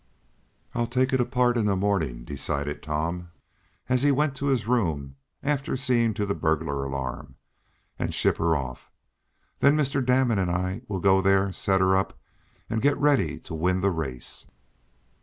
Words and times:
"I'll 0.73 0.87
take 0.87 1.13
it 1.13 1.21
apart 1.21 1.57
in 1.59 1.67
the 1.67 1.75
morning," 1.75 2.23
decided 2.23 2.81
Tom, 2.81 3.29
as 3.87 4.01
he 4.01 4.11
went 4.11 4.33
to 4.37 4.47
his 4.47 4.65
room, 4.65 5.15
after 5.43 5.77
seeing 5.77 6.15
to 6.15 6.25
the 6.25 6.33
burglar 6.33 6.83
alarm, 6.83 7.35
"and 7.99 8.11
ship 8.11 8.37
her 8.37 8.55
off. 8.57 8.89
Then 9.59 9.77
Mr. 9.77 10.03
Damon 10.03 10.39
and 10.39 10.49
I 10.49 10.81
will 10.87 11.01
go 11.01 11.21
there, 11.21 11.51
set 11.51 11.81
her 11.81 11.95
up, 11.95 12.17
and 12.67 12.81
get 12.81 12.97
ready 12.97 13.37
to 13.41 13.53
win 13.53 13.81
the 13.81 13.91
race." 13.91 14.47